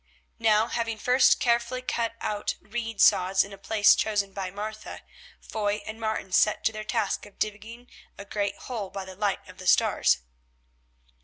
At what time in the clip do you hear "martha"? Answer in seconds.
4.49-5.01